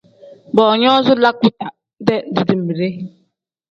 [0.55, 2.87] Boonyoozi lakuta-dee dibimbide.